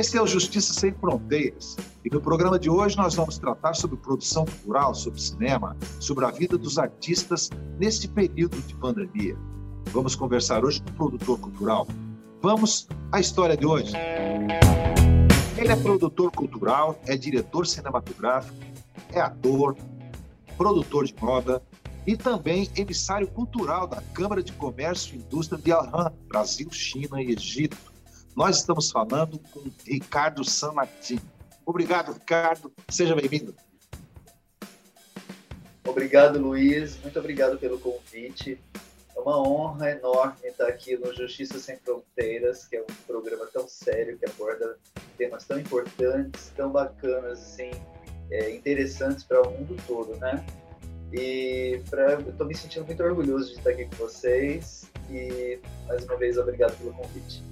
[0.00, 1.76] Esse é o Justiça Sem Fronteiras.
[2.02, 6.30] E no programa de hoje nós vamos tratar sobre produção cultural, sobre cinema, sobre a
[6.30, 9.36] vida dos artistas neste período de pandemia.
[9.88, 11.86] Vamos conversar hoje com o produtor cultural.
[12.40, 13.92] Vamos à história de hoje.
[15.58, 18.56] Ele é produtor cultural, é diretor cinematográfico,
[19.12, 19.76] é ator,
[20.56, 21.62] produtor de moda
[22.06, 27.32] e também emissário cultural da Câmara de Comércio e Indústria de Alhan, Brasil, China e
[27.32, 27.89] Egito.
[28.36, 31.20] Nós estamos falando com Ricardo San Martin.
[31.66, 32.72] Obrigado, Ricardo.
[32.88, 33.54] Seja bem-vindo.
[35.84, 36.98] Obrigado, Luiz.
[37.02, 38.60] Muito obrigado pelo convite.
[39.16, 43.68] É uma honra enorme estar aqui no Justiça Sem Fronteiras, que é um programa tão
[43.68, 44.78] sério que aborda
[45.18, 47.70] temas tão importantes, tão bacanas, assim,
[48.30, 50.44] é, interessantes para o mundo todo, né?
[51.12, 56.04] E pra, eu estou me sentindo muito orgulhoso de estar aqui com vocês e mais
[56.04, 57.42] uma vez obrigado pelo convite.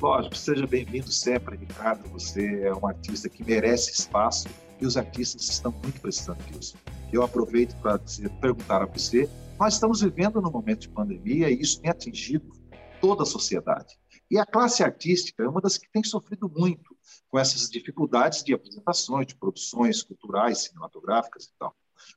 [0.00, 2.08] Lógico, seja bem-vindo sempre, Ricardo.
[2.10, 4.48] Você é um artista que merece espaço
[4.80, 6.76] e os artistas estão muito precisando disso.
[7.12, 7.98] Eu aproveito para
[8.40, 12.52] perguntar a você nós estamos vivendo num momento de pandemia e isso tem atingido
[13.00, 13.98] toda a sociedade.
[14.30, 16.96] E a classe artística é uma das que tem sofrido muito
[17.28, 21.74] com essas dificuldades de apresentações, de produções culturais, cinematográficas e tal.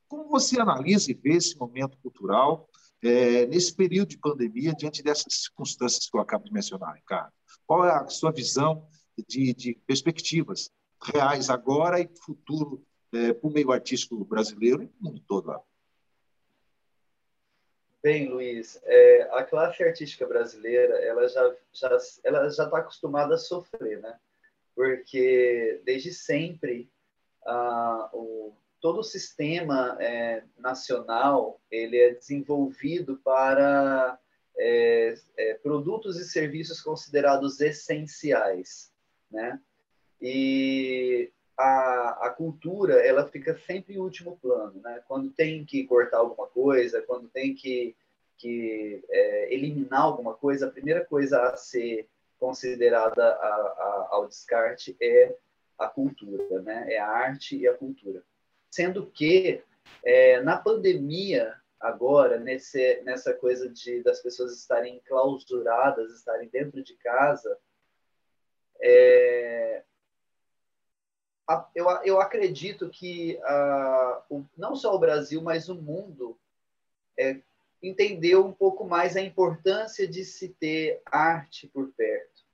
[0.07, 2.69] Como você analisa e vê esse momento cultural
[3.02, 7.33] é, nesse período de pandemia, diante dessas circunstâncias que eu acabo de mencionar, Ricardo?
[7.72, 8.86] Qual é a sua visão
[9.30, 10.69] de, de perspectivas
[11.02, 15.58] reais agora e futuro é, para o meio artístico brasileiro e no mundo todo?
[18.03, 23.38] Bem, Luiz, é, a classe artística brasileira ela já já ela já está acostumada a
[23.38, 24.19] sofrer, né?
[24.75, 26.92] Porque desde sempre
[27.45, 34.19] ah, o, todo o sistema é, nacional ele é desenvolvido para
[34.57, 38.92] é, é, produtos e serviços considerados essenciais,
[39.30, 39.59] né?
[40.21, 45.02] E a, a cultura ela fica sempre em último plano, né?
[45.08, 47.95] Quando tem que cortar alguma coisa, quando tem que,
[48.37, 52.08] que é, eliminar alguma coisa, a primeira coisa a ser
[52.39, 55.36] considerada a, a, ao descarte é
[55.77, 56.86] a cultura, né?
[56.89, 58.23] É a arte e a cultura.
[58.70, 59.64] Sendo que
[60.03, 66.95] é, na pandemia agora nesse, nessa coisa de das pessoas estarem clausuradas, estarem dentro de
[66.95, 67.58] casa,
[68.80, 69.83] é,
[71.75, 76.37] eu, eu acredito que uh, o, não só o Brasil, mas o mundo
[77.17, 77.41] é,
[77.81, 82.45] entendeu um pouco mais a importância de se ter arte por perto,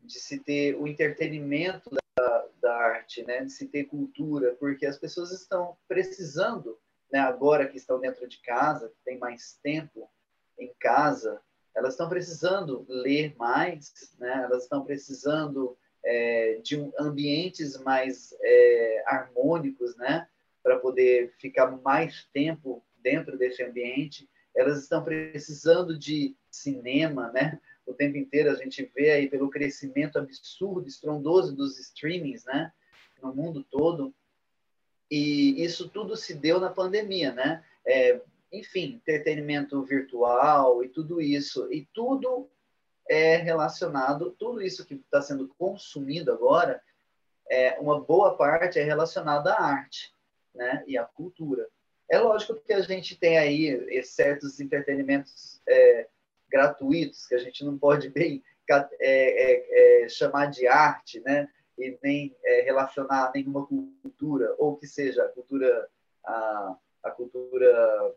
[0.00, 3.44] de se ter o entretenimento da, da arte, né?
[3.44, 6.78] de se ter cultura, porque as pessoas estão precisando,
[7.14, 10.10] né, agora que estão dentro de casa, que tem mais tempo
[10.58, 11.40] em casa,
[11.72, 14.42] elas estão precisando ler mais, né?
[14.42, 20.26] elas estão precisando é, de um, ambientes mais é, harmônicos, né?
[20.60, 24.28] Para poder ficar mais tempo dentro desse ambiente.
[24.52, 27.60] Elas estão precisando de cinema, né?
[27.86, 32.72] O tempo inteiro a gente vê aí pelo crescimento absurdo, estrondoso dos streamings, né?
[33.22, 34.12] No mundo todo.
[35.10, 37.64] E isso tudo se deu na pandemia, né?
[37.86, 38.20] É,
[38.52, 41.70] enfim, entretenimento virtual e tudo isso.
[41.72, 42.48] E tudo
[43.08, 46.80] é relacionado, tudo isso que está sendo consumido agora,
[47.50, 50.12] é, uma boa parte é relacionada à arte
[50.54, 51.68] né, e à cultura.
[52.10, 56.06] É lógico que a gente tem aí certos entretenimentos é,
[56.48, 61.48] gratuitos que a gente não pode bem é, é, é, chamar de arte, né?
[61.78, 65.88] E nem é, relacionar nenhuma cultura, ou que seja a cultura,
[66.24, 68.14] a, a cultura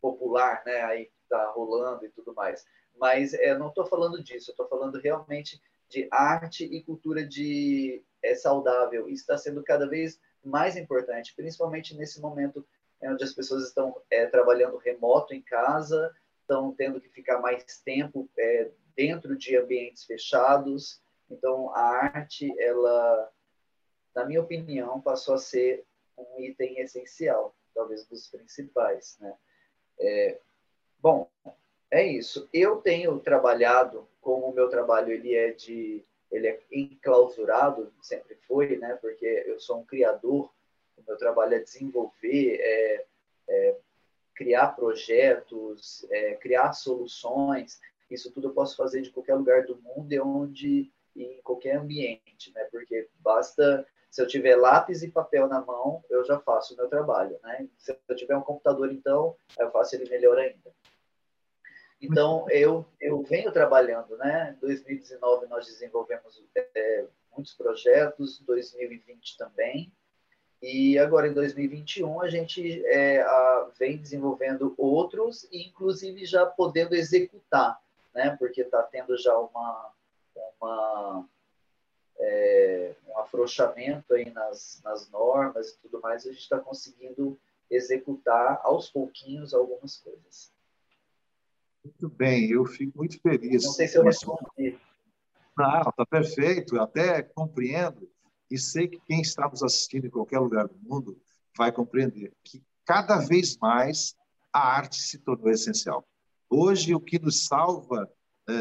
[0.00, 0.82] popular, né?
[0.82, 2.64] Aí está rolando e tudo mais
[2.96, 8.34] mas é, não estou falando disso, estou falando realmente de arte e cultura de é,
[8.34, 9.08] saudável.
[9.08, 12.66] Isso está sendo cada vez mais importante, principalmente nesse momento
[13.02, 18.28] onde as pessoas estão é, trabalhando remoto em casa, estão tendo que ficar mais tempo
[18.38, 21.02] é, dentro de ambientes fechados.
[21.30, 23.32] Então, a arte, ela,
[24.14, 25.84] na minha opinião, passou a ser
[26.16, 29.34] um item essencial, talvez dos principais, né?
[29.98, 30.38] É,
[30.98, 31.30] bom,
[31.90, 32.48] é isso.
[32.52, 38.76] Eu tenho trabalhado, como o meu trabalho ele é de ele é enclausurado, sempre foi,
[38.76, 38.98] né?
[39.00, 40.52] Porque eu sou um criador,
[40.96, 43.06] o meu trabalho é desenvolver, é,
[43.48, 43.76] é
[44.34, 47.80] criar projetos, é, criar soluções.
[48.10, 52.52] Isso tudo eu posso fazer de qualquer lugar do mundo e onde em qualquer ambiente,
[52.54, 52.64] né?
[52.70, 56.88] Porque basta se eu tiver lápis e papel na mão, eu já faço o meu
[56.88, 57.68] trabalho, né?
[57.76, 60.72] Se eu tiver um computador, então, eu faço ele melhor ainda.
[62.00, 64.54] Então, eu, eu venho trabalhando, né?
[64.56, 69.92] Em 2019 nós desenvolvemos é, muitos projetos, 2020 também,
[70.62, 76.94] e agora em 2021 a gente é, a, vem desenvolvendo outros e inclusive já podendo
[76.94, 77.80] executar,
[78.14, 78.36] né?
[78.38, 79.92] Porque está tendo já uma,
[80.60, 81.28] uma
[82.18, 87.38] é, um afrouxamento aí nas, nas normas e tudo mais, a gente está conseguindo
[87.70, 90.52] executar aos pouquinhos algumas coisas.
[91.84, 93.64] Muito bem, eu fico muito feliz.
[93.64, 94.78] Não sei se eu respondi.
[95.56, 98.08] Não, está perfeito, até compreendo
[98.50, 101.20] e sei que quem está nos assistindo em qualquer lugar do mundo
[101.56, 104.16] vai compreender que cada vez mais
[104.52, 106.06] a arte se tornou essencial.
[106.48, 108.10] Hoje, o que nos salva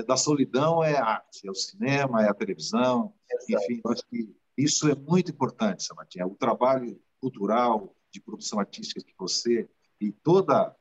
[0.06, 3.64] da solidão é a arte, é o cinema, é a televisão, Exato.
[3.64, 6.28] enfim, acho que isso é muito importante, Samatinha.
[6.28, 9.68] O trabalho cultural, de produção artística que você
[10.00, 10.76] e toda a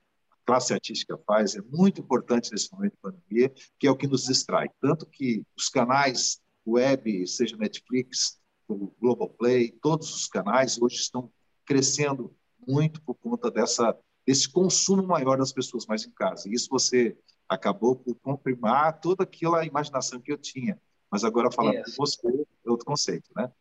[0.45, 4.25] classe artística faz é muito importante nesse momento de pandemia, que é o que nos
[4.25, 4.69] distrai.
[4.81, 8.39] Tanto que os canais web, seja Netflix,
[8.69, 11.33] o Globoplay, todos os canais hoje estão
[11.65, 12.35] crescendo
[12.67, 13.97] muito por conta dessa
[14.27, 16.49] desse consumo maior das pessoas mais em casa.
[16.49, 17.17] E isso você
[17.49, 20.81] acabou por confirmar toda aquela imaginação que eu tinha.
[21.11, 23.53] Mas agora falando com você, é outro conceito, né?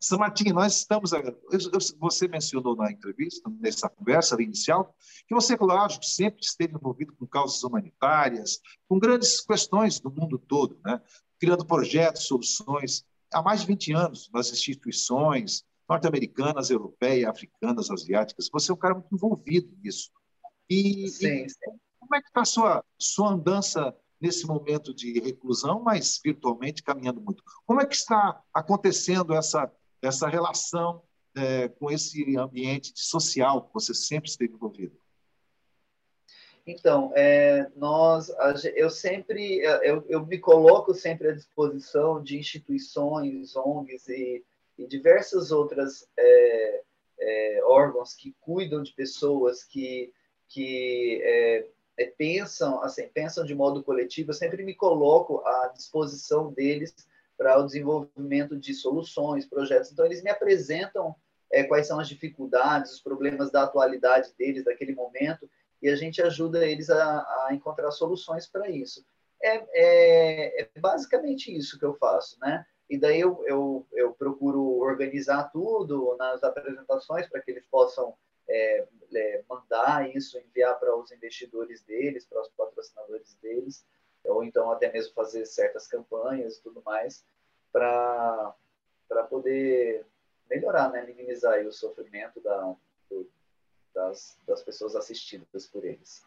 [0.00, 1.10] São Martinho, nós estamos.
[1.98, 4.96] Você mencionou na entrevista, nessa conversa inicial,
[5.28, 10.80] que você, lógico, sempre esteve envolvido com causas humanitárias, com grandes questões do mundo todo,
[10.82, 11.02] né?
[11.38, 13.04] criando projetos, soluções.
[13.32, 18.48] Há mais de 20 anos, nas instituições norte-americanas, europeias, africanas, asiáticas.
[18.52, 20.10] Você é um cara muito envolvido nisso.
[20.68, 21.78] E, sim, sim.
[21.98, 27.20] como é que está a sua, sua andança nesse momento de reclusão, mas virtualmente caminhando
[27.20, 27.42] muito?
[27.66, 29.70] Como é que está acontecendo essa
[30.02, 31.02] essa relação
[31.36, 34.96] é, com esse ambiente social que você sempre esteve envolvido?
[36.66, 38.30] Então, é, nós,
[38.76, 44.44] eu sempre, eu, eu, me coloco sempre à disposição de instituições, ONGs e,
[44.80, 46.82] e diversas outras é,
[47.18, 50.12] é, órgãos que cuidam de pessoas que,
[50.48, 51.66] que é,
[51.98, 54.30] é, pensam, assim, pensam de modo coletivo.
[54.30, 56.94] Eu sempre me coloco à disposição deles
[57.36, 59.92] para o desenvolvimento de soluções, projetos.
[59.92, 61.14] Então, eles me apresentam
[61.52, 65.48] é, quais são as dificuldades, os problemas da atualidade deles, daquele momento,
[65.82, 69.04] e a gente ajuda eles a, a encontrar soluções para isso.
[69.42, 72.64] É, é, é, basicamente isso que eu faço, né?
[72.90, 78.14] E daí eu, eu, eu procuro organizar tudo nas apresentações para que eles possam
[78.48, 83.86] é, é, mandar isso, enviar para os investidores deles, para os patrocinadores deles
[84.24, 87.24] ou então até mesmo fazer certas campanhas e tudo mais
[87.72, 88.54] para
[89.28, 90.04] poder
[90.48, 91.04] melhorar, né?
[91.04, 92.76] minimizar o sofrimento da,
[93.08, 93.30] do,
[93.94, 96.22] das, das pessoas assistidas por eles.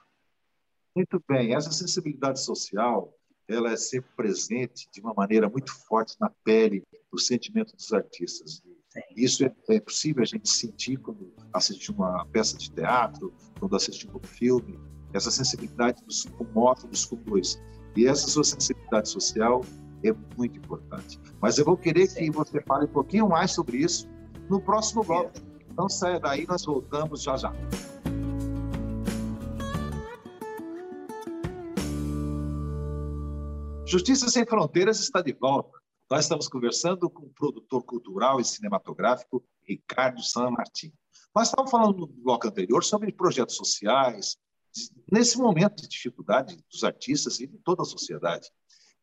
[0.96, 3.14] Muito bem, essa sensibilidade social
[3.48, 8.64] ela é sempre presente de uma maneira muito forte na pele do sentimento dos artistas.
[9.16, 14.08] Isso é, é, possível a gente sentir quando assiste uma peça de teatro, quando assiste
[14.08, 14.80] um filme.
[15.14, 17.62] Essa sensibilidade nos comove, nos conduz.
[17.96, 19.62] E essa sua sensibilidade social
[20.04, 21.20] é muito importante.
[21.42, 24.08] Mas eu vou querer que você fale um pouquinho mais sobre isso
[24.50, 25.32] no próximo bloco.
[25.72, 27.54] Então saia daí, nós voltamos já já.
[33.94, 35.78] Justiça Sem Fronteiras está de volta.
[36.10, 40.92] Nós estamos conversando com o produtor cultural e cinematográfico Ricardo San Martin.
[41.36, 44.36] Nós estávamos falando no bloco anterior sobre projetos sociais,
[45.12, 48.50] nesse momento de dificuldade dos artistas e de toda a sociedade.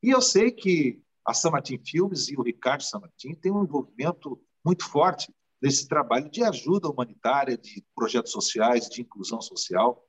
[0.03, 4.85] E eu sei que a Samatim Filmes e o Ricardo Samatim têm um envolvimento muito
[4.87, 5.33] forte
[5.63, 10.05] nesse trabalho de ajuda humanitária, de projetos sociais, de inclusão social.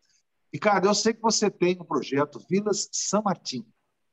[0.51, 3.63] Ricardo, eu sei que você tem um projeto Vilas São Martim,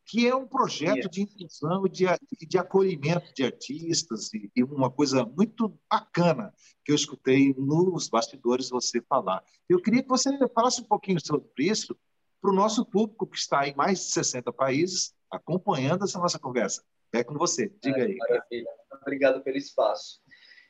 [0.08, 2.06] que é um projeto de inclusão e de,
[2.48, 8.70] de acolhimento de artistas e, e, uma coisa muito bacana que eu escutei nos bastidores
[8.70, 9.44] você falar.
[9.68, 11.94] Eu queria que você falasse um pouquinho sobre isso
[12.40, 16.82] para o nosso público que está em mais de 60 países acompanhando essa nossa conversa.
[17.12, 18.16] É com você, diga aí.
[18.16, 18.70] Maravilha,
[19.02, 20.22] obrigado pelo espaço.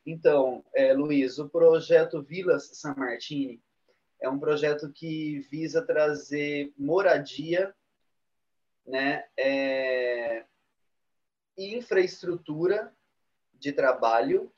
[0.05, 3.63] Então, é, Luiz, o projeto Vilas San Martini
[4.21, 7.73] é um projeto que visa trazer moradia
[8.89, 10.45] né, é,
[11.57, 12.93] infraestrutura
[13.55, 14.53] de trabalho,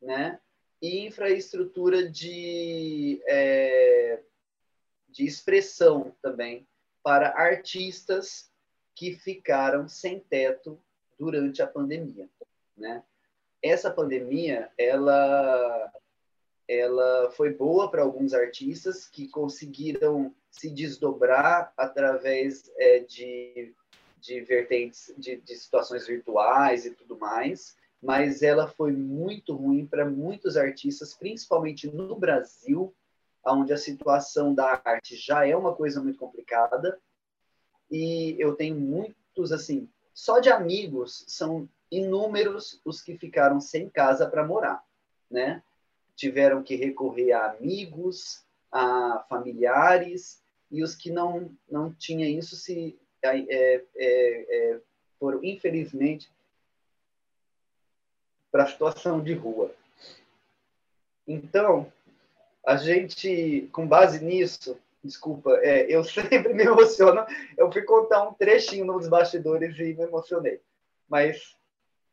[0.00, 0.40] né,
[0.80, 4.22] e infraestrutura de, é,
[5.08, 6.66] de expressão também
[7.02, 8.50] para artistas
[8.94, 10.80] que ficaram sem teto
[11.18, 12.28] durante a pandemia,
[12.76, 13.02] né?
[13.62, 15.92] Essa pandemia, ela
[16.68, 23.74] ela foi boa para alguns artistas que conseguiram se desdobrar através é, de,
[24.18, 30.08] de vertentes de, de situações virtuais e tudo mais, mas ela foi muito ruim para
[30.08, 32.94] muitos artistas, principalmente no Brasil,
[33.46, 36.98] onde a situação da arte já é uma coisa muito complicada.
[37.90, 44.28] E eu tenho muitos, assim, só de amigos, são inúmeros os que ficaram sem casa
[44.28, 44.82] para morar,
[45.30, 45.62] né?
[46.16, 52.98] Tiveram que recorrer a amigos, a familiares, e os que não, não tinham isso se
[53.22, 54.80] é, é, é,
[55.18, 56.30] foram, infelizmente,
[58.50, 59.74] para a situação de rua.
[61.26, 61.90] Então,
[62.66, 67.24] a gente, com base nisso, desculpa, é, eu sempre me emociono.
[67.56, 70.60] Eu fui contar um trechinho nos bastidores e me emocionei.
[71.08, 71.56] Mas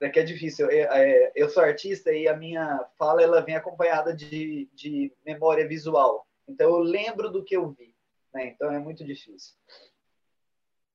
[0.06, 0.70] é que é difícil.
[0.70, 5.68] Eu, é, eu sou artista e a minha fala ela vem acompanhada de, de memória
[5.68, 6.28] visual.
[6.48, 7.94] Então eu lembro do que eu vi.
[8.34, 8.48] Né?
[8.48, 9.56] Então é muito difícil.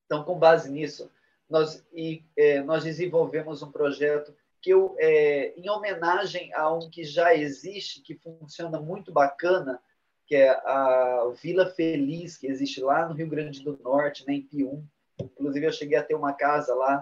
[0.05, 1.11] Então, com base nisso,
[1.49, 7.03] nós, e, é, nós desenvolvemos um projeto que eu, é, em homenagem a um que
[7.03, 9.79] já existe, que funciona muito bacana,
[10.25, 14.41] que é a Vila Feliz, que existe lá no Rio Grande do Norte, né, em
[14.41, 14.83] Pium.
[15.19, 17.01] Inclusive, eu cheguei a ter uma casa lá.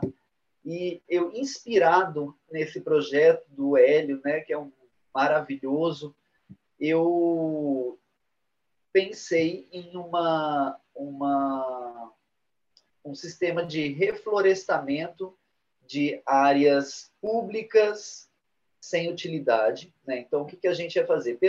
[0.66, 4.72] E eu, inspirado nesse projeto do Hélio, né, que é um
[5.14, 6.16] maravilhoso,
[6.80, 8.00] eu
[8.92, 12.12] pensei em uma, uma,
[13.04, 15.38] um sistema de reflorestamento
[15.86, 18.28] de áreas públicas
[18.82, 19.94] sem utilidade.
[20.06, 20.20] Né?
[20.20, 21.40] Então, o que, que a gente ia fazer?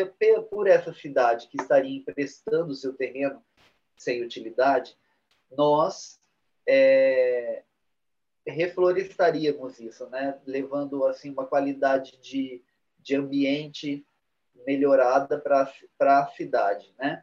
[0.50, 3.42] Por essa cidade que estaria emprestando seu terreno
[3.96, 4.96] sem utilidade,
[5.50, 6.20] nós
[6.66, 7.62] é,
[8.46, 10.40] reflorestaríamos isso, né?
[10.46, 12.62] levando assim uma qualidade de,
[12.98, 14.06] de ambiente
[14.66, 16.94] melhorada para a cidade.
[16.98, 17.22] Né?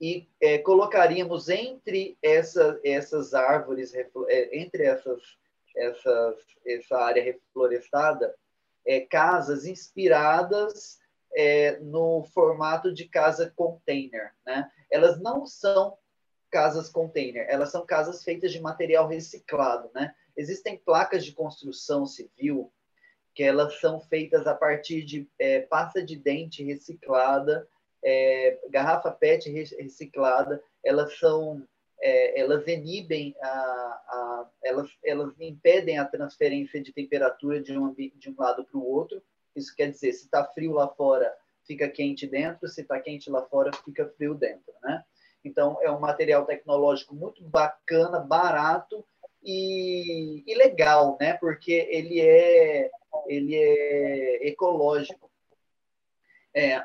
[0.00, 4.08] E é, colocaríamos entre essa, essas árvores, é,
[4.52, 5.20] entre essas
[5.76, 8.34] essas, essa área reflorestada,
[8.86, 10.98] é, casas inspiradas
[11.34, 14.32] é, no formato de casa container.
[14.44, 14.70] Né?
[14.90, 15.98] Elas não são
[16.50, 19.90] casas container, elas são casas feitas de material reciclado.
[19.94, 20.14] Né?
[20.36, 22.72] Existem placas de construção civil
[23.34, 27.68] que elas são feitas a partir de é, pasta de dente reciclada,
[28.02, 31.62] é, garrafa PET reciclada, elas são
[32.00, 38.30] é, elas inibem a, a, elas, elas impedem a transferência de temperatura de um, de
[38.30, 39.22] um lado para o outro.
[39.54, 41.32] Isso quer dizer, se está frio lá fora,
[41.64, 45.02] fica quente dentro, se está quente lá fora, fica frio dentro, né?
[45.46, 49.04] Então, é um material tecnológico muito bacana, barato
[49.42, 51.34] e, e legal, né?
[51.34, 52.90] Porque ele é,
[53.26, 55.30] ele é ecológico.
[56.52, 56.84] É,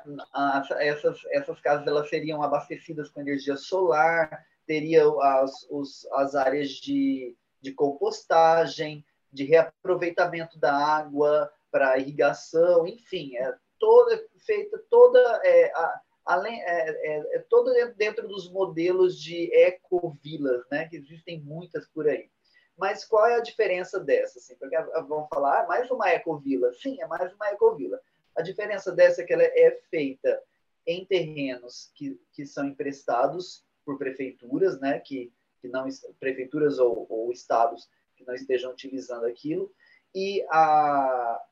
[0.80, 7.36] essas, essas casas elas seriam abastecidas com energia solar, teria as, os, as áreas de,
[7.62, 16.02] de compostagem, de reaproveitamento da água para irrigação, enfim, é toda feita toda é, a,
[16.32, 20.88] além é, é, é todo dentro dos modelos de ecovilas, né?
[20.88, 22.30] Que existem muitas por aí.
[22.78, 24.40] Mas qual é a diferença dessa?
[24.40, 26.72] Assim, porque vão falar, ah, mais uma ecovila.
[26.74, 28.00] Sim, é mais uma ecovila.
[28.36, 30.42] A diferença dessa é que ela é feita
[30.88, 35.86] em terrenos que, que são emprestados por prefeituras, né, que, que não
[36.20, 39.72] prefeituras ou, ou estados que não estejam utilizando aquilo,
[40.16, 41.44] e a,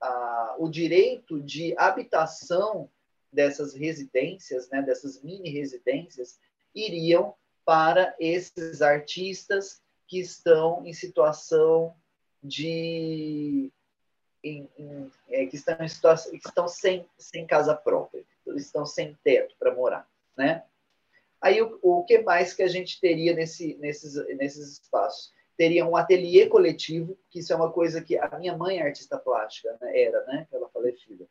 [0.00, 2.90] a, o direito de habitação
[3.34, 6.38] dessas residências, né, dessas mini residências,
[6.74, 11.94] iriam para esses artistas que estão em situação
[12.42, 13.72] de
[14.42, 18.22] em, em, é, que estão em situação que estão sem, sem casa própria,
[18.54, 20.62] estão sem teto para morar, né?
[21.40, 25.30] Aí, o, o que mais que a gente teria nesse, nesses, nesses espaços?
[25.58, 29.18] Teria um ateliê coletivo, que isso é uma coisa que a minha mãe é artista
[29.18, 30.02] plástica, né?
[30.02, 30.48] era, né?
[30.50, 31.26] Ela falecida.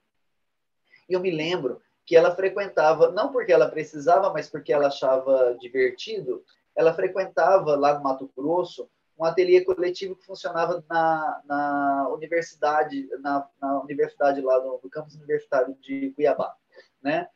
[1.10, 5.55] E eu me lembro que ela frequentava, não porque ela precisava, mas porque ela achava
[5.60, 6.43] divertido,
[6.75, 13.48] ela frequentava lá no Mato Grosso um ateliê coletivo que funcionava na, na universidade, na,
[13.62, 16.55] na universidade lá no, no campus universitário de Cuiabá,
[17.01, 17.27] né?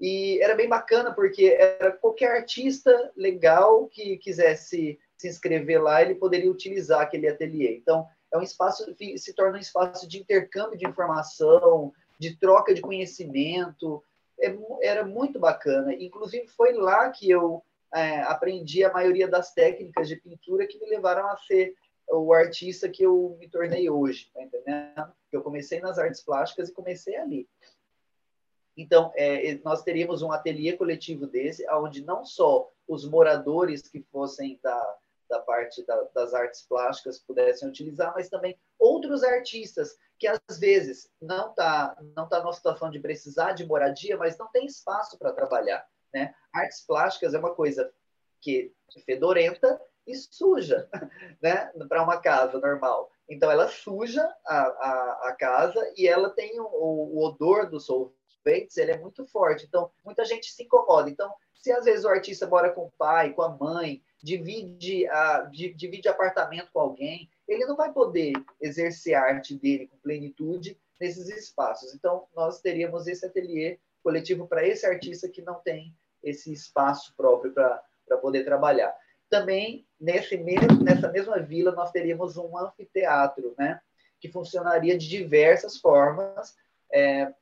[0.00, 6.14] E era bem bacana, porque era qualquer artista legal que quisesse se inscrever lá, ele
[6.14, 7.76] poderia utilizar aquele ateliê.
[7.76, 8.84] Então, é um espaço,
[9.16, 14.02] se torna um espaço de intercâmbio de informação, de troca de conhecimento.
[14.40, 15.94] É, era muito bacana.
[15.94, 17.62] Inclusive, foi lá que eu
[17.94, 21.74] é, aprendi a maioria das técnicas de pintura que me levaram a ser
[22.10, 25.12] o artista que eu me tornei hoje, tá entendendo?
[25.30, 27.48] Eu comecei nas artes plásticas e comecei ali.
[28.76, 34.58] Então, é, nós teríamos um ateliê coletivo desse, onde não só os moradores que fossem
[34.62, 34.96] da,
[35.28, 41.10] da parte da, das artes plásticas pudessem utilizar, mas também outros artistas que às vezes
[41.20, 45.32] não está não tá numa situação de precisar de moradia, mas não tem espaço para
[45.32, 45.86] trabalhar.
[46.12, 46.34] Né?
[46.52, 47.92] Artes plásticas é uma coisa
[48.40, 48.72] que
[49.04, 50.88] fedorenta e suja
[51.42, 51.70] né?
[51.88, 53.10] para uma casa normal.
[53.28, 58.76] Então, ela suja a, a, a casa e ela tem o, o odor dos solventes,
[58.78, 59.66] ele é muito forte.
[59.66, 61.10] Então, muita gente se incomoda.
[61.10, 65.42] Então, se às vezes o artista mora com o pai, com a mãe, divide, a,
[65.50, 71.28] divide apartamento com alguém, ele não vai poder exercer a arte dele com plenitude nesses
[71.28, 71.94] espaços.
[71.94, 77.52] Então, nós teríamos esse ateliê coletivo para esse artista que não tem esse espaço próprio
[77.52, 78.94] para poder trabalhar.
[79.30, 83.80] Também, nesse mesmo, nessa mesma vila, nós teríamos um anfiteatro, né?
[84.20, 86.56] que funcionaria de diversas formas,
[86.92, 87.32] é,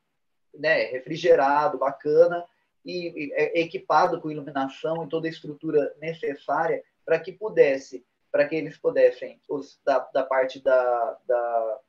[0.54, 2.44] né, refrigerado, bacana,
[2.86, 8.46] e, e é, equipado com iluminação e toda a estrutura necessária para que pudesse para
[8.46, 11.80] que eles pudessem, os, da, da parte da, da,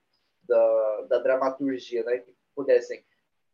[0.47, 2.19] da, da dramaturgia, né?
[2.19, 3.03] que pudessem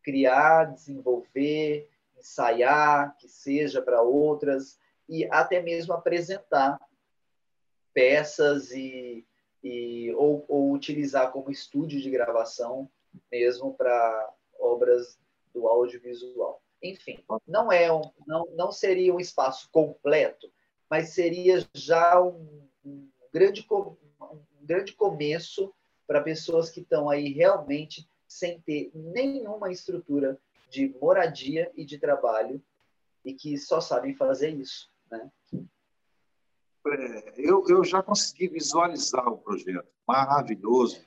[0.00, 6.78] criar, desenvolver, ensaiar, que seja para outras, e até mesmo apresentar
[7.92, 9.26] peças e,
[9.60, 12.88] e ou, ou utilizar como estúdio de gravação
[13.30, 15.18] mesmo para obras
[15.52, 16.63] do audiovisual.
[16.84, 20.46] Enfim, não é um, não, não seria um espaço completo,
[20.88, 25.72] mas seria já um um grande, um grande começo
[26.06, 30.38] para pessoas que estão aí realmente sem ter nenhuma estrutura
[30.68, 32.62] de moradia e de trabalho
[33.24, 34.90] e que só sabem fazer isso.
[35.10, 35.30] Né?
[36.86, 41.00] É, eu, eu já consegui visualizar o projeto, maravilhoso,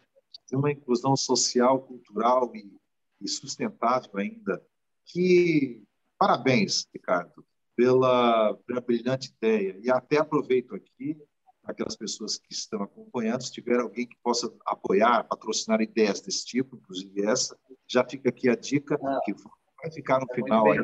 [0.47, 2.79] de uma inclusão social, cultural e,
[3.21, 4.65] e sustentável ainda.
[5.07, 5.83] Que
[6.17, 7.45] parabéns, Ricardo,
[7.75, 9.79] pela, pela brilhante ideia.
[9.81, 11.17] E até aproveito aqui
[11.63, 16.77] aquelas pessoas que estão acompanhando, se tiver alguém que possa apoiar, patrocinar ideias desse tipo,
[16.77, 20.79] inclusive essa, já fica aqui a dica ah, que vai ficar no é final aí,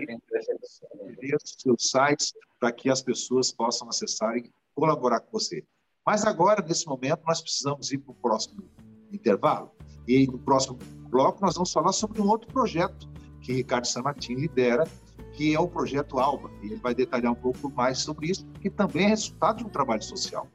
[1.42, 5.66] os seus sites para que as pessoas possam acessar e colaborar com você.
[6.06, 8.70] Mas agora, nesse momento, nós precisamos ir para o próximo
[9.12, 9.72] intervalo.
[10.06, 10.78] E no próximo
[11.10, 13.10] bloco nós vamos falar sobre um outro projeto
[13.44, 14.86] que Ricardo Samartin lidera,
[15.34, 16.50] que é o projeto Alba.
[16.62, 19.70] E ele vai detalhar um pouco mais sobre isso, que também é resultado de um
[19.70, 20.48] trabalho social.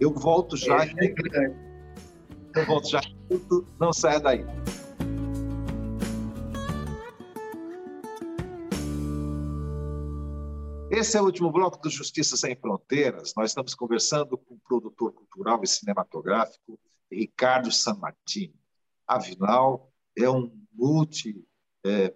[0.00, 0.84] Eu volto já.
[0.84, 3.00] É, é eu volto já.
[3.80, 4.44] Não saia daí.
[10.88, 13.34] Esse é o último bloco do Justiça Sem Fronteiras.
[13.36, 16.78] Nós estamos conversando com o produtor cultural e cinematográfico
[17.10, 18.54] Ricardo San Martini.
[19.06, 21.55] Afinal, é um multiprofissional.
[21.86, 22.12] É,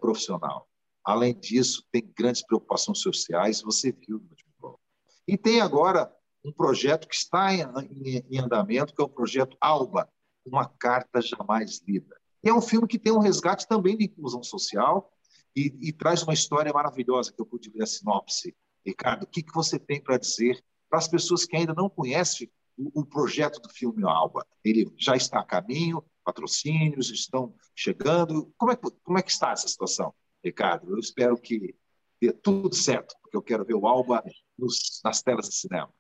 [1.05, 4.81] Além disso, tem grandes preocupações sociais, você viu no último bloco.
[5.27, 6.13] E tem agora
[6.45, 7.63] um projeto que está em,
[8.05, 10.09] em, em andamento, que é o projeto Alba,
[10.45, 12.17] uma carta jamais lida.
[12.43, 15.13] E é um filme que tem um resgate também de inclusão social
[15.55, 18.55] e, e traz uma história maravilhosa que eu pude ver a sinopse.
[18.85, 22.51] Ricardo, o que, que você tem para dizer para as pessoas que ainda não conhecem
[22.77, 24.47] o, o, projeto do filme Alba?
[24.65, 28.53] Ele já está a caminho, patrocínios estão chegando.
[28.57, 30.93] Como é, como é que está essa situação, Ricardo?
[30.93, 31.75] Eu espero que
[32.21, 34.23] dê tudo certo, porque eu quero ver o Alba
[34.59, 35.93] nos, nas telas de cinema.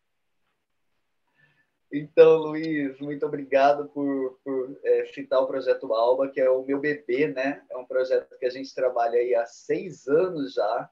[1.93, 6.79] Então, Luiz, muito obrigado por, por é, citar o projeto Alba, que é o meu
[6.79, 7.65] bebê, né?
[7.69, 10.89] É um projeto que a gente trabalha aí há seis anos já,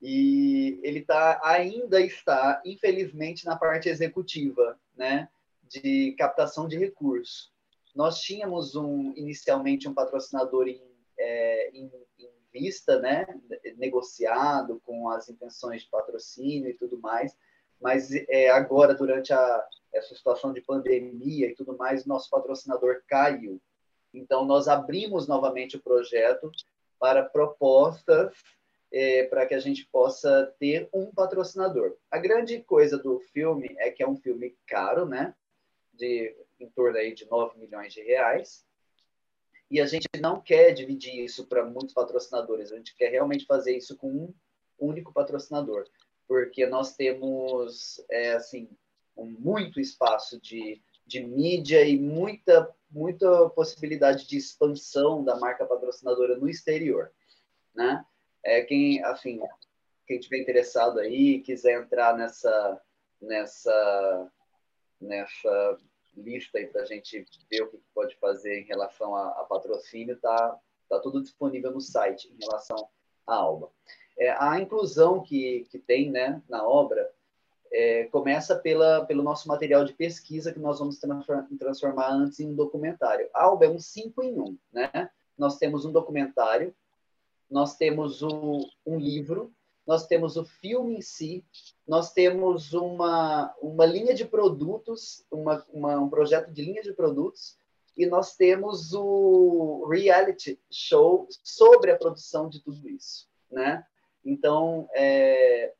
[0.00, 5.28] e ele tá, ainda está, infelizmente, na parte executiva, né?
[5.62, 7.52] De captação de recursos.
[7.94, 10.80] Nós tínhamos um, inicialmente um patrocinador em,
[11.18, 13.26] é, em, em vista, né?
[13.76, 17.36] Negociado com as intenções de patrocínio e tudo mais,
[17.80, 23.60] mas é, agora, durante a essa situação de pandemia e tudo mais, nosso patrocinador caiu.
[24.12, 26.50] Então, nós abrimos novamente o projeto
[26.98, 28.32] para propostas
[28.92, 31.96] é, para que a gente possa ter um patrocinador.
[32.10, 35.34] A grande coisa do filme é que é um filme caro, né?
[35.92, 38.64] De em torno aí de 9 milhões de reais.
[39.70, 43.76] E a gente não quer dividir isso para muitos patrocinadores, a gente quer realmente fazer
[43.76, 44.34] isso com um
[44.78, 45.86] único patrocinador,
[46.26, 48.68] porque nós temos, é, assim,
[49.16, 56.48] muito espaço de, de mídia e muita, muita possibilidade de expansão da marca patrocinadora no
[56.48, 57.12] exterior,
[57.74, 58.04] né?
[58.42, 59.38] É, quem, assim,
[60.06, 62.80] quem tiver interessado aí, quiser entrar nessa,
[63.20, 64.32] nessa,
[65.00, 65.78] nessa
[66.16, 70.18] lista aí para a gente ver o que pode fazer em relação a, a patrocínio,
[70.18, 72.88] tá, tá tudo disponível no site em relação
[73.26, 73.70] a Alba.
[74.18, 77.10] É, a inclusão que, que tem né, na obra
[77.72, 80.98] é, começa pela, pelo nosso material de pesquisa que nós vamos
[81.58, 83.28] transformar antes em um documentário.
[83.32, 84.42] A Alba é um 5 em 1.
[84.42, 85.10] Um, né?
[85.38, 86.74] Nós temos um documentário,
[87.48, 89.52] nós temos o, um livro,
[89.86, 91.44] nós temos o filme em si,
[91.86, 97.58] nós temos uma, uma linha de produtos, uma, uma, um projeto de linha de produtos,
[97.96, 103.84] e nós temos o reality show sobre a produção de tudo isso, né?
[104.24, 105.74] Então, é,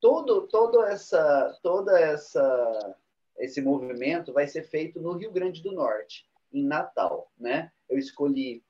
[0.00, 2.96] todo, todo essa, toda essa,
[3.38, 7.70] esse movimento vai ser feito no Rio Grande do Norte, em Natal, né?
[7.88, 8.64] Eu escolhi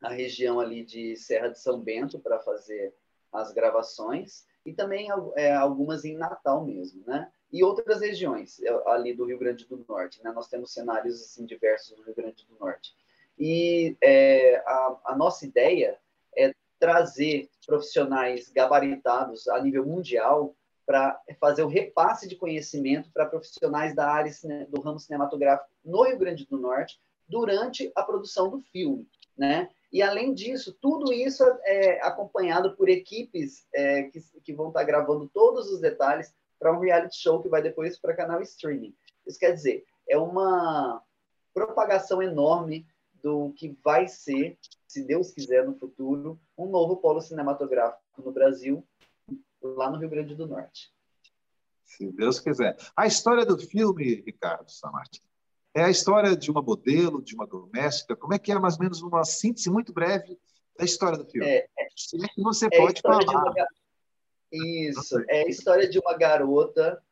[0.00, 2.94] a região ali de Serra de São Bento para fazer
[3.32, 7.30] as gravações e também é, algumas em Natal mesmo, né?
[7.50, 10.30] E outras regiões ali do Rio Grande do Norte, né?
[10.32, 12.94] Nós temos cenários assim diversos no Rio Grande do Norte.
[13.38, 15.98] E é, a, a nossa ideia
[16.36, 23.94] é trazer profissionais gabaritados a nível mundial para fazer o repasse de conhecimento para profissionais
[23.94, 24.32] da área
[24.68, 29.68] do ramo cinematográfico no Rio Grande do Norte durante a produção do filme, né?
[29.90, 35.28] E, além disso, tudo isso é acompanhado por equipes é, que, que vão estar gravando
[35.32, 38.94] todos os detalhes para um reality show que vai depois para canal streaming.
[39.26, 41.02] Isso quer dizer, é uma
[41.54, 42.86] propagação enorme
[43.22, 48.86] do que vai ser, se Deus quiser, no futuro, um novo polo cinematográfico no Brasil,
[49.62, 50.92] lá no Rio Grande do Norte.
[51.84, 52.76] Se Deus quiser.
[52.96, 55.18] A história do filme, Ricardo Samart,
[55.78, 58.16] é a história de uma modelo, de uma doméstica.
[58.16, 60.38] Como é que é, mais ou menos, uma síntese muito breve
[60.76, 61.46] da história do filme?
[61.46, 63.24] É, é, Se é que você é pode falar.
[63.24, 63.66] Uma...
[64.50, 67.02] Isso, é a história de uma garota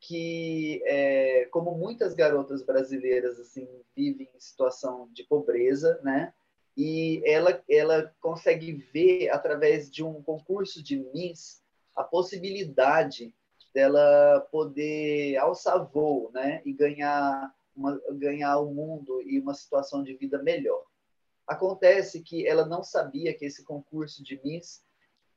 [0.00, 6.32] que, é, como muitas garotas brasileiras, assim, vivem em situação de pobreza, né?
[6.76, 11.62] E ela, ela consegue ver, através de um concurso de Miss,
[11.94, 13.34] a possibilidade
[13.74, 16.62] dela poder alçar voo, né?
[16.64, 20.84] E ganhar uma, ganhar o mundo e uma situação de vida melhor.
[21.46, 24.84] Acontece que ela não sabia que esse concurso de Miss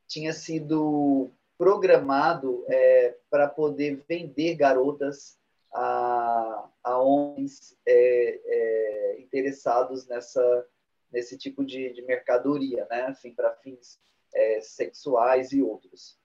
[0.07, 5.37] tinha sido programado é, para poder vender garotas
[5.73, 10.67] a, a homens é, é, interessados nessa
[11.11, 13.03] nesse tipo de, de mercadoria, né?
[13.03, 13.99] Assim, para fins
[14.33, 16.17] é, sexuais e outros.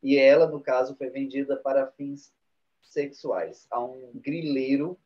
[0.00, 2.32] E ela, no caso, foi vendida para fins
[2.80, 4.96] sexuais a um grileiro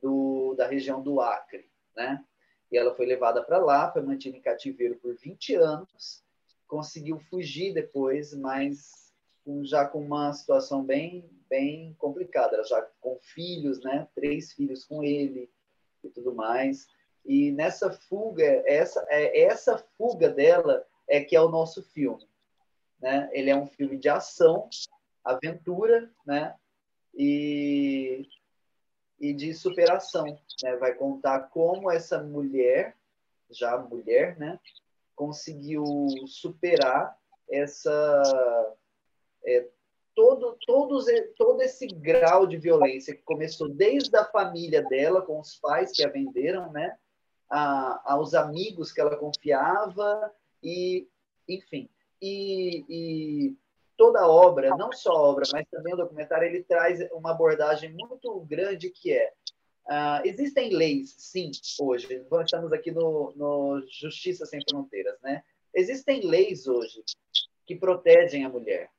[0.00, 2.24] do, da região do Acre, né?
[2.70, 6.22] E ela foi levada para lá, foi mantida em cativeiro por 20 anos,
[6.66, 9.12] conseguiu fugir depois, mas
[9.62, 14.06] já com uma situação bem bem complicada, ela já com filhos, né?
[14.14, 15.50] Três filhos com ele
[16.04, 16.86] e tudo mais.
[17.24, 22.24] E nessa fuga, essa é essa fuga dela é que é o nosso filme,
[23.00, 23.28] né?
[23.32, 24.68] Ele é um filme de ação,
[25.24, 26.54] aventura, né?
[27.12, 28.26] E
[29.20, 30.24] e de superação.
[30.62, 30.76] Né?
[30.76, 32.96] Vai contar como essa mulher,
[33.50, 34.58] já mulher, né,
[35.14, 35.84] conseguiu
[36.26, 37.16] superar
[37.50, 38.76] essa
[39.44, 39.66] é,
[40.14, 41.06] todo, todos,
[41.36, 46.04] todo esse grau de violência que começou desde a família dela, com os pais que
[46.04, 46.96] a venderam, né,
[47.50, 51.08] a, aos amigos que ela confiava e,
[51.48, 51.88] enfim,
[52.22, 53.56] e, e
[54.00, 57.92] toda a obra, não só a obra, mas também o documentário, ele traz uma abordagem
[57.92, 59.30] muito grande que é
[59.84, 62.24] uh, existem leis, sim, hoje.
[62.42, 65.44] Estamos aqui no, no Justiça Sem Fronteiras, né?
[65.74, 67.04] Existem leis hoje
[67.66, 68.90] que protegem a mulher.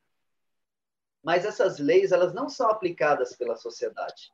[1.23, 4.31] Mas essas leis, elas não são aplicadas pela sociedade.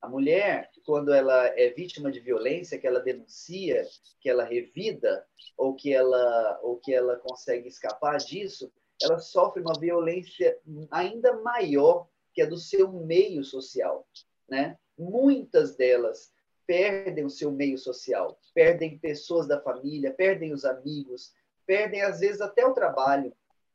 [0.00, 3.84] A mulher, quando ela é vítima de violência, que ela denuncia,
[4.20, 9.78] que ela revida, ou que ela, ou que ela consegue escapar disso, ela sofre uma
[9.78, 10.58] violência
[10.90, 14.06] ainda maior que a do seu meio social,
[14.48, 14.78] né?
[14.98, 16.32] Muitas delas
[16.66, 21.32] perdem o seu meio social, perdem pessoas da família, perdem os amigos,
[21.66, 23.32] perdem às vezes até o trabalho,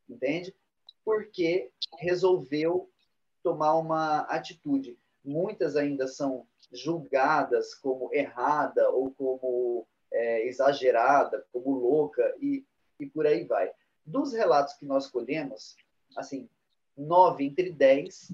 [0.08, 0.55] entende?
[1.05, 2.89] Porque resolveu
[3.43, 4.97] tomar uma atitude.
[5.23, 12.65] Muitas ainda são julgadas como errada ou como é, exagerada, como louca e,
[12.99, 13.71] e por aí vai.
[14.05, 15.75] Dos relatos que nós colhemos,
[16.15, 16.49] assim,
[16.97, 18.31] nove entre dez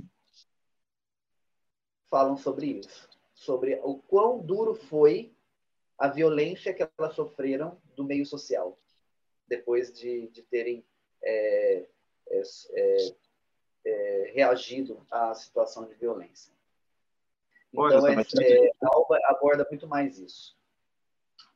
[2.10, 5.36] falam sobre isso, sobre o quão duro foi
[5.97, 8.78] a violência que elas sofreram do meio social,
[9.47, 10.86] depois de, de terem
[11.21, 11.88] é,
[12.30, 13.15] é, é,
[13.86, 16.54] é reagido à situação de violência.
[17.73, 20.58] Então, é, é, a Alba aborda muito mais isso.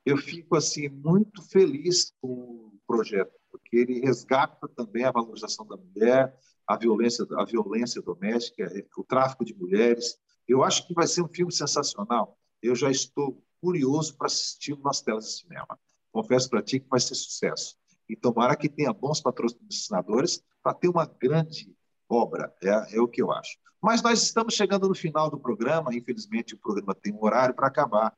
[0.05, 5.77] eu fico assim muito feliz com o projeto, porque ele resgata também a valorização da
[5.77, 10.19] mulher, a violência, a violência doméstica, o tráfico de mulheres.
[10.47, 12.37] Eu acho que vai ser um filme sensacional.
[12.61, 15.79] Eu já estou curioso para assistir nas telas de cinema.
[16.11, 17.77] Confesso para ti que vai ser sucesso.
[18.07, 21.75] E tomara que tenha bons patrocinadores para ter uma grande
[22.07, 23.57] obra, é, é o que eu acho.
[23.81, 27.67] Mas nós estamos chegando no final do programa, infelizmente o programa tem um horário para
[27.67, 28.13] acabar.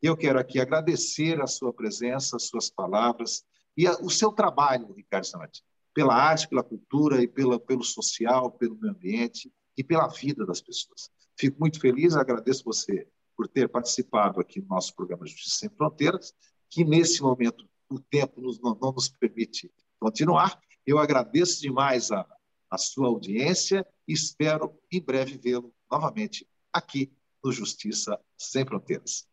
[0.00, 3.44] Eu quero aqui agradecer a sua presença, as suas palavras
[3.80, 5.64] e a, o seu trabalho, Ricardo Samati,
[5.94, 10.60] pela arte, pela cultura e pela, pelo social, pelo meio ambiente e pela vida das
[10.60, 11.10] pessoas.
[11.34, 16.34] Fico muito feliz, agradeço você por ter participado aqui no nosso programa Justiça Sem Fronteiras,
[16.68, 20.60] que nesse momento o tempo nos, não, não nos permite continuar.
[20.86, 22.26] Eu agradeço demais a,
[22.70, 27.10] a sua audiência e espero em breve vê-lo novamente aqui
[27.42, 29.26] no Justiça Sem Fronteiras.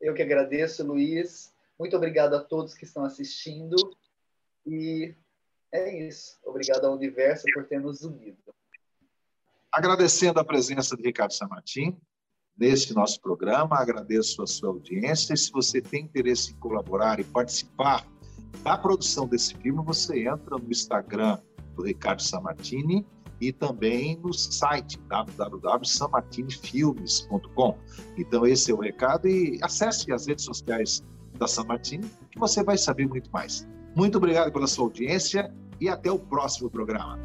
[0.00, 1.56] Eu que agradeço, Luiz.
[1.78, 3.76] Muito obrigado a todos que estão assistindo.
[4.66, 5.14] E
[5.72, 6.38] é isso.
[6.44, 8.36] Obrigado ao universo por ter nos unido.
[9.70, 11.96] Agradecendo a presença de Ricardo Samartim
[12.56, 15.34] neste nosso programa, agradeço a sua audiência.
[15.34, 18.04] E se você tem interesse em colaborar e participar
[18.64, 21.38] da produção desse filme, você entra no Instagram
[21.76, 23.06] do Ricardo Samartini
[23.40, 27.78] e também no site www.samartinifilmes.com.
[28.16, 31.04] Então, esse é o recado e acesse as redes sociais
[31.38, 33.66] da Samartini que você vai saber muito mais.
[33.94, 37.18] Muito obrigado pela sua audiência e até o próximo programa.